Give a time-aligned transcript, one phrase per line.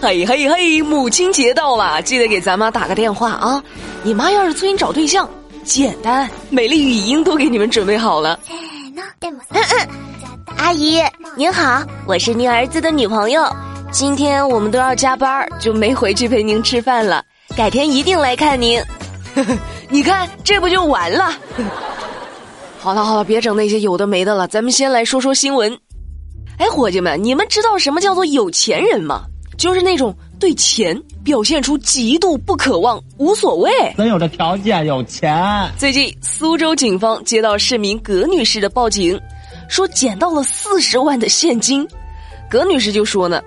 [0.00, 3.62] 嘿嘿嘿，母亲节到了，记得给咱妈打个电话啊！
[4.04, 5.28] 你妈要是催你找对象，
[5.64, 8.38] 简单，美丽语音都给你们准备好了。
[10.56, 11.02] 阿姨
[11.36, 13.44] 您好，我是您儿子的女朋友，
[13.90, 17.24] 今天我们都要加班，就没回去陪您吃饭了，
[17.56, 18.80] 改天一定来看您。
[19.90, 21.32] 你看，这不就完了？
[22.78, 25.76] 好了好了，别整那些有的没的了，咱们先来说说新闻。
[26.58, 29.22] 哎，伙计们，你们知道什么叫做有钱人吗？
[29.58, 33.70] 就是那种对钱表现出极度不渴望、无所谓。
[33.98, 35.70] 咱有这条件，有钱。
[35.76, 39.20] 最近，苏州警方接到市民葛女士的报警，
[39.68, 41.86] 说捡到了四十万的现金。
[42.48, 43.42] 葛女士就说呢：“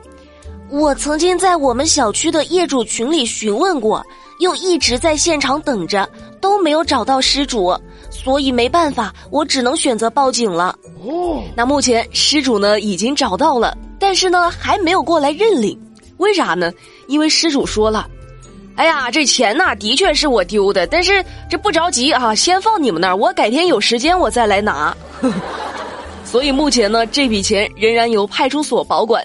[0.70, 4.06] 我曾经在我们小区的业主群里询问过。”
[4.42, 6.10] 又一直在现场等着，
[6.42, 10.76] 都没有找到失主，所以没办法，我只能选择报警了。
[11.06, 15.80] 哦，那目前失主呢已经找到了，但是呢还没有过来认领，
[16.22, 16.72] 为啥呢？
[17.08, 18.08] 因为失主说了
[18.78, 24.96] ：“哎呀，这钱呐的确是我丢的，但是这不着急啊，先放你们那儿，我改天有时间我再来拿。
[26.24, 29.22] ”所以目前呢这笔钱仍然由派出所保管。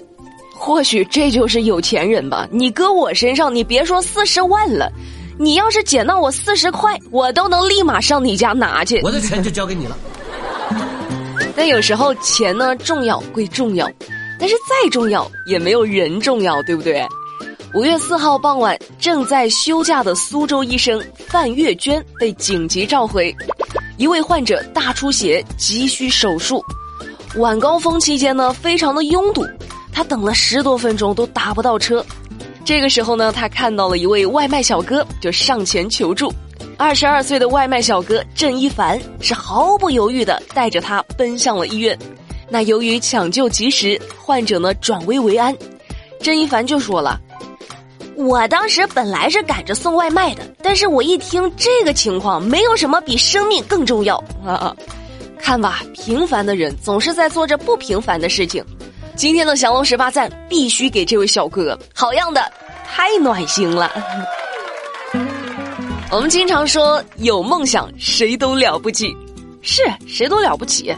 [0.58, 2.48] 或许这就是有钱人吧。
[2.50, 4.90] 你搁我身上，你别说四十万了，
[5.38, 9.02] 你要是捡到我四十块，我都能立马上你家拿去。
[9.02, 9.96] 我的钱就交给你了。
[11.54, 13.86] 但有时候钱呢重要归重要，
[14.38, 17.06] 但是再重要也没有人重要，对不对？
[17.74, 23.34] 五月四号傍晚，正在休假的苏州医生范月娟被紧急召回，
[23.98, 26.64] 一位患者大出血，急需手术。
[27.36, 29.46] 晚高峰期间呢，非常的拥堵。
[29.92, 32.04] 他等了十多分钟都打不到车，
[32.64, 36.32] 这个时候呢，他看到了一位外卖小哥，就上前求助。
[36.78, 41.98] 二十二岁的外卖小哥郑一凡是毫不犹豫的带着他奔向了医院。
[42.48, 45.56] 那由于抢救及时，患者呢转危为安。
[46.20, 47.20] 郑一凡就说了
[48.16, 54.74] ：“我当时本来是赶着送外卖的，但是我一听这个情况，没有什么比生命更重要啊！
[55.38, 58.64] 看吧，平凡的人总是在做着不平凡的事情。”
[59.16, 62.52] 今天的降龙十八赞必须给这位小哥，好样的，
[62.86, 63.90] 太暖心了。
[66.12, 69.16] 我们经常说有梦想谁都了不起，
[69.62, 70.94] 是谁都了不起。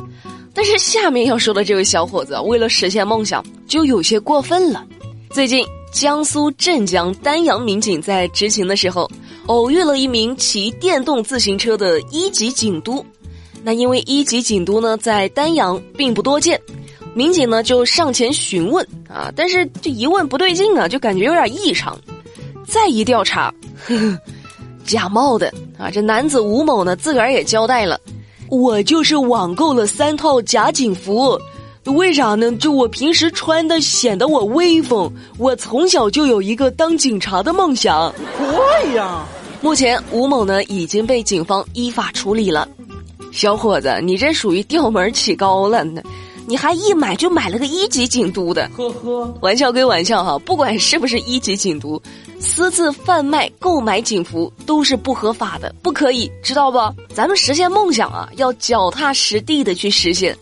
[0.58, 4.84] 但是下面要说的这位小伙子，为了实现梦想就有些过分了。
[5.30, 9.08] 最近，江苏镇江丹阳民警在执勤的时候，
[9.46, 13.06] 偶遇了一名骑电动自行车的一级警督。
[13.62, 16.60] 那因为一级警督呢，在丹阳并不多见。
[17.14, 21.96] 民警呢就上前询问啊，但是这一问不对劲啊，就感觉有点异常。
[22.66, 23.54] 再一调查，
[23.86, 24.18] 呵呵，
[24.84, 25.88] 假冒的啊！
[25.88, 28.00] 这男子吴某呢自个儿也交代了，
[28.50, 31.38] 我就是网购了三套假警服，
[31.84, 32.50] 为啥呢？
[32.56, 38.12] 就我平时穿的显得我威风，我从小就有一个当警察的梦想。
[38.38, 39.24] 对呀，
[39.60, 42.68] 目前吴某呢已经被警方依法处理了。
[43.32, 46.02] 小伙子，你这属于调门起高了呢。
[46.48, 52.00] 你还一买就买了个一级警督的，呵呵，玩笑归玩笑哈，不管是不是一级警督，
[52.40, 56.78] 私自贩卖、购买警服都是不合法的，不可以，知道不？
[57.12, 60.34] 咱们实现梦想啊，要脚踏实地的去实现。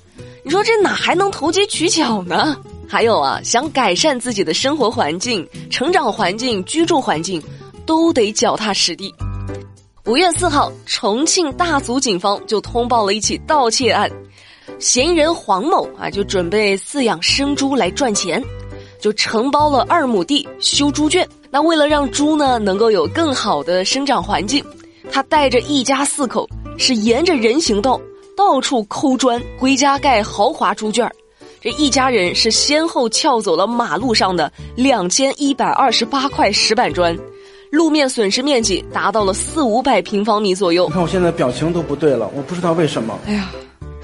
[0.44, 2.56] 你说这哪还能投机取巧呢？
[2.86, 7.42] 还有啊，想改善自己的生活环境、成长环境、居住环境，
[7.84, 9.12] 都得脚踏实地。
[10.06, 14.08] 五月四号，重庆大足警方就通报了一起盗窃案。
[14.78, 18.40] 嫌疑人黄某啊，就准备饲养生猪来赚钱，
[19.00, 21.28] 就承包了二亩地修猪圈。
[21.50, 24.64] 那为了让猪呢能够有更好的生长环境，
[25.10, 28.00] 他带着一家四口是沿着人行道
[28.36, 31.10] 到处抠砖归家盖豪华猪圈
[31.60, 37.18] 这一家人是先后撬走了马路上的两千一百二十八块石板砖，
[37.70, 40.86] 路面损失面积达到了四五百平方米左右。
[40.86, 43.18] 你看我现在表情都不对了，我不知道为什么。
[43.26, 43.50] 哎呀。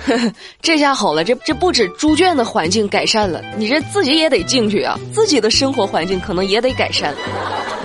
[0.04, 7.14] 呵 呵这下好了，这这不止猪圈的环境改善了，你这自己也得进去啊，自己的生活环境可能也得改善，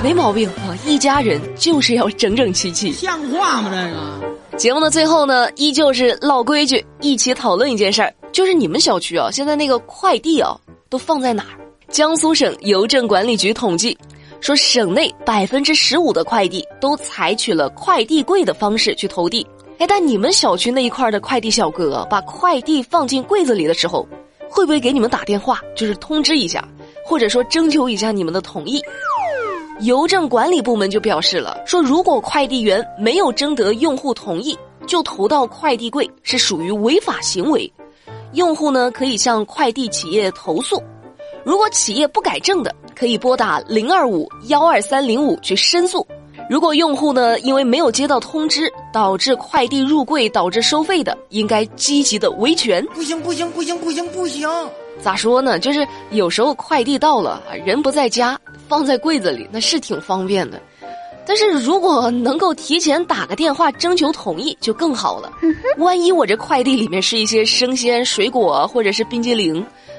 [0.01, 0.73] 没毛病啊！
[0.83, 3.69] 一家人就是要整整齐齐，像话吗？
[3.71, 3.91] 这
[4.51, 10.57] 个节目的最后呢，依旧是老规矩，一起讨论一件事儿，就是你们小区啊，现在那个快递啊，
[10.89, 11.61] 都放在哪儿？
[11.89, 13.95] 江苏省邮政管理局统计，
[14.39, 19.45] 说省内百分之十五的快递都采取了快递柜的方式去投递。
[19.79, 24.07] 哎，但你们小区那一块的快递小哥把快递放进柜子里的时候，
[24.49, 26.67] 会不会给你们打电话，就是通知一下，
[27.05, 28.81] 或者说征求一下你们的同意？
[29.81, 34.57] 邮政管理部门就表示了，说如果快递员没有征得用户同意
[34.87, 37.71] 就投到快递柜，是属于违法行为，
[38.33, 40.81] 用户呢可以向快递企业投诉。
[41.43, 46.05] 如果企业不改正的，可以拨打零二五幺二三零五去申诉。
[46.49, 52.83] 如果用户呢因为没有接到通知导致快递入柜导致收费的，应该积极的维权。
[52.87, 54.49] 不行不行不行不行不行！
[54.99, 55.59] 咋说呢？
[55.59, 60.59] 就是有时候快递到了，人不在家，放在柜子里那是挺方便的。
[61.27, 65.31] 但是如果能够提前打个电话征求同意，就更好了。
[65.77, 69.55] 万一我这快递里面是一些生鲜水果或者是冰激凌，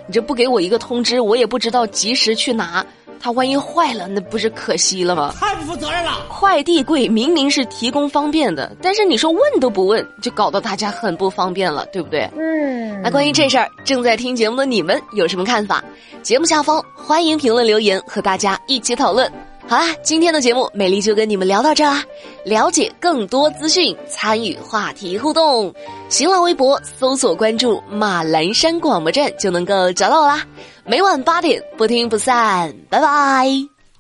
[0.07, 2.85] 你这不给我一个通知，我也不知道及时去拿。
[3.21, 5.35] 它万一坏了，那不是可惜了吗？
[5.41, 6.25] 太不负责任了！
[6.29, 12.31] 快递柜明明是提供方便的，但是你说问都不问，就搞得大家很不方便了，对不对？
[12.39, 13.03] 嗯。
[13.03, 15.83] 那关于这事儿，正在听节目的你们有什么看法？
[16.23, 19.29] 节目下方欢迎评论留言，和大家一起讨论。
[19.69, 22.03] 好啦，今天的节目美丽就跟你们聊到这啦。
[22.43, 25.71] 了解更多资讯，参与话题互动，
[26.09, 30.43] 新浪微博搜索关注马栏山广播站就能够找到我啦。
[30.87, 33.47] 每晚八点不听不散，拜拜。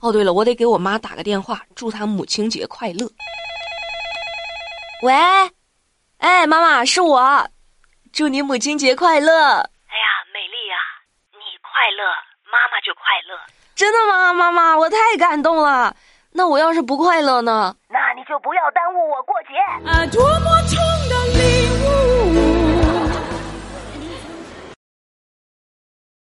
[0.00, 3.06] 哦，对了，我得给我妈打个电话，祝她母亲节快乐。
[5.02, 5.12] 喂，
[6.16, 7.46] 哎，妈妈是我，
[8.10, 9.34] 祝你母亲节快乐。
[9.34, 10.78] 哎呀，美丽呀，
[11.32, 12.08] 你快乐，
[12.50, 13.38] 妈妈就快乐。
[13.78, 14.76] 真的吗，妈妈？
[14.76, 15.94] 我太感动了。
[16.32, 17.76] 那我要是不快乐呢？
[17.88, 19.54] 那你就不要耽误我过节。
[19.88, 20.58] 啊，多么。